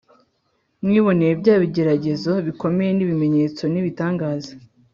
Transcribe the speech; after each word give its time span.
mwiboneye 0.85 1.33
bya 1.41 1.55
bigeragezo 1.61 2.31
bikomeye 2.47 2.91
n 2.93 2.99
ibimenyetso 3.05 3.63
n 3.69 3.75
ibitangaza 3.81 4.53